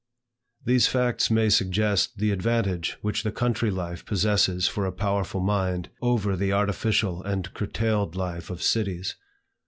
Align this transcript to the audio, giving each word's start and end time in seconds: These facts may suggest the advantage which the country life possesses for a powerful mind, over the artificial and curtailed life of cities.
These 0.65 0.87
facts 0.87 1.29
may 1.29 1.47
suggest 1.49 2.17
the 2.17 2.31
advantage 2.31 2.97
which 3.03 3.21
the 3.21 3.31
country 3.31 3.69
life 3.69 4.03
possesses 4.03 4.67
for 4.67 4.87
a 4.87 4.91
powerful 4.91 5.41
mind, 5.41 5.91
over 6.01 6.35
the 6.35 6.51
artificial 6.51 7.21
and 7.21 7.53
curtailed 7.53 8.15
life 8.15 8.49
of 8.49 8.63
cities. 8.63 9.15